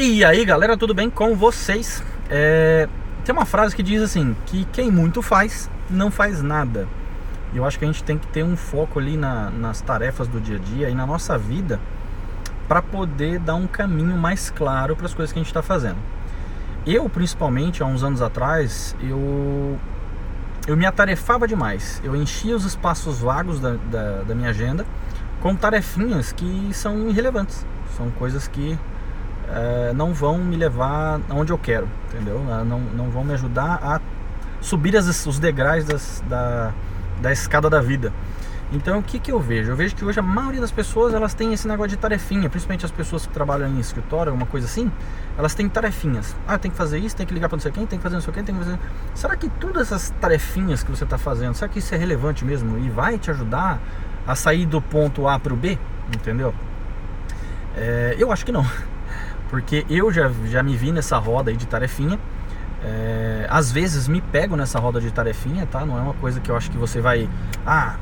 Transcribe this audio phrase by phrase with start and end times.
[0.00, 2.04] E aí galera, tudo bem com vocês?
[2.30, 2.88] É,
[3.24, 6.86] tem uma frase que diz assim, que quem muito faz, não faz nada.
[7.52, 10.40] Eu acho que a gente tem que ter um foco ali na, nas tarefas do
[10.40, 11.80] dia a dia e na nossa vida
[12.68, 15.98] para poder dar um caminho mais claro para as coisas que a gente está fazendo.
[16.86, 19.76] Eu, principalmente, há uns anos atrás, eu,
[20.68, 22.00] eu me atarefava demais.
[22.04, 24.86] Eu enchia os espaços vagos da, da, da minha agenda
[25.40, 27.66] com tarefinhas que são irrelevantes.
[27.96, 28.78] São coisas que
[29.50, 32.40] é, não vão me levar aonde eu quero, entendeu?
[32.48, 34.00] É, não, não vão me ajudar a
[34.60, 36.72] subir as, os degraus das, da,
[37.20, 38.12] da escada da vida.
[38.70, 39.70] Então o que, que eu vejo?
[39.72, 42.84] Eu vejo que hoje a maioria das pessoas elas têm esse negócio de tarefinha, principalmente
[42.84, 44.92] as pessoas que trabalham em escritório, alguma coisa assim,
[45.38, 46.36] elas têm tarefinhas.
[46.46, 48.16] Ah, tem que fazer isso, tem que ligar para não sei quem, tem que fazer
[48.16, 48.78] não sei quem, tem que fazer.
[49.14, 52.78] Será que todas essas tarefinhas que você está fazendo, será que isso é relevante mesmo
[52.78, 53.80] e vai te ajudar
[54.26, 55.78] a sair do ponto A para o B?
[56.14, 56.54] Entendeu?
[57.74, 58.66] É, eu acho que não
[59.48, 62.18] porque eu já, já me vi nessa roda aí de tarefinha.
[62.84, 65.84] É, às vezes me pego nessa roda de tarefinha, tá?
[65.84, 67.28] Não é uma coisa que eu acho que você vai.
[67.66, 67.96] Ah,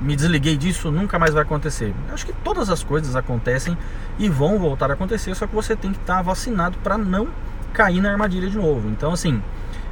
[0.00, 1.94] me desliguei disso, nunca mais vai acontecer.
[2.08, 3.76] Eu acho que todas as coisas acontecem
[4.18, 7.28] e vão voltar a acontecer, só que você tem que estar vacinado para não
[7.72, 8.88] cair na armadilha de novo.
[8.88, 9.42] Então, assim,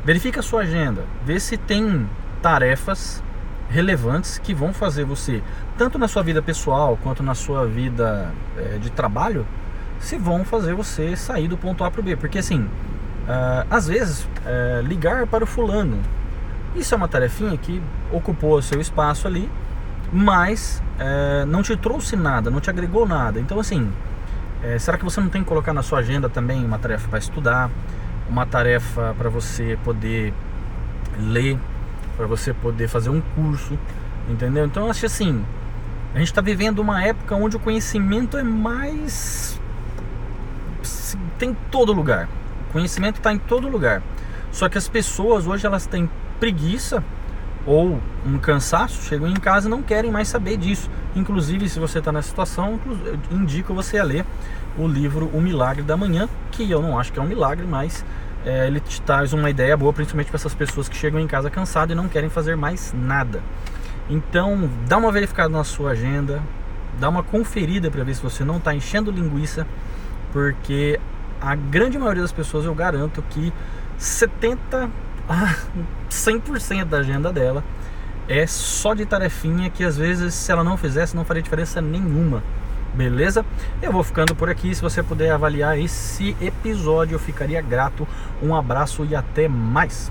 [0.04, 2.08] verifica a sua agenda, vê se tem
[2.40, 3.22] tarefas
[3.68, 5.42] relevantes que vão fazer você,
[5.76, 9.44] tanto na sua vida pessoal quanto na sua vida é, de trabalho,
[10.00, 12.16] se vão fazer você sair do ponto A para o B.
[12.16, 15.98] Porque assim, uh, às vezes, uh, ligar para o fulano,
[16.74, 19.50] isso é uma tarefinha que ocupou o seu espaço ali,
[20.12, 23.40] mas uh, não te trouxe nada, não te agregou nada.
[23.40, 23.90] Então assim,
[24.78, 27.70] será que você não tem que colocar na sua agenda também uma tarefa para estudar,
[28.28, 30.34] uma tarefa para você poder
[31.18, 31.58] ler,
[32.16, 33.78] para você poder fazer um curso,
[34.28, 34.64] entendeu?
[34.64, 35.44] Então acho assim,
[36.14, 39.60] a gente está vivendo uma época onde o conhecimento é mais
[41.36, 42.28] tem em todo lugar.
[42.68, 44.02] O conhecimento está em todo lugar.
[44.52, 46.08] Só que as pessoas hoje elas têm
[46.40, 47.02] preguiça
[47.66, 50.88] ou um cansaço, chegam em casa e não querem mais saber disso.
[51.14, 52.78] Inclusive, se você está nessa situação,
[53.30, 54.24] indico você a ler
[54.78, 58.04] o livro O Milagre da Manhã, que eu não acho que é um milagre, mas
[58.44, 61.50] é, ele te traz uma ideia boa, principalmente para essas pessoas que chegam em casa
[61.50, 63.42] cansadas e não querem fazer mais nada.
[64.08, 66.40] Então, dá uma verificada na sua agenda,
[67.00, 69.66] dá uma conferida para ver se você não está enchendo linguiça,
[70.32, 71.00] porque
[71.40, 73.52] a grande maioria das pessoas eu garanto que
[73.98, 74.90] 70
[75.28, 75.56] a
[76.10, 77.64] 100% da agenda dela
[78.28, 82.42] é só de tarefinha que às vezes se ela não fizesse não faria diferença nenhuma.
[82.94, 83.44] Beleza?
[83.82, 84.74] Eu vou ficando por aqui.
[84.74, 88.08] Se você puder avaliar esse episódio, eu ficaria grato.
[88.42, 90.04] Um abraço e até mais.